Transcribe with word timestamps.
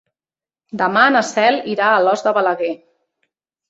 Demà 0.81 1.03
na 1.17 1.23
Cel 1.29 1.61
irà 1.77 1.93
a 1.93 2.01
Alòs 2.03 2.29
de 2.31 2.37
Balaguer. 2.43 2.77